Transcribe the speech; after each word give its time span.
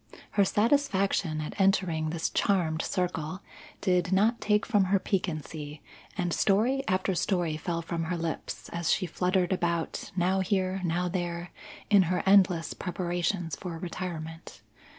Her 0.31 0.43
satisfaction 0.43 1.41
at 1.41 1.53
entering 1.61 2.09
this 2.09 2.31
charmed 2.31 2.81
circle 2.81 3.41
did 3.81 4.11
not 4.11 4.41
take 4.41 4.65
from 4.65 4.85
her 4.85 4.97
piquancy, 4.97 5.83
and 6.17 6.33
story 6.33 6.81
after 6.87 7.13
story 7.13 7.55
fell 7.55 7.83
from 7.83 8.05
her 8.05 8.17
lips, 8.17 8.67
as 8.69 8.91
she 8.91 9.05
fluttered 9.05 9.53
about, 9.53 10.09
now 10.15 10.39
here 10.39 10.81
now 10.83 11.07
there, 11.07 11.51
in 11.91 12.01
her 12.09 12.23
endless 12.25 12.73
preparations 12.73 13.55
for 13.55 13.77
retirement. 13.77 14.63